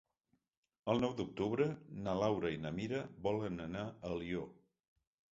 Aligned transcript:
El 0.93 1.01
nou 1.01 1.11
d'octubre 1.17 1.67
na 2.07 2.15
Laura 2.21 2.51
i 2.55 2.61
na 2.63 2.71
Mira 2.77 3.01
volen 3.27 3.61
anar 3.67 3.83
a 3.91 4.15
Alió. 4.15 4.41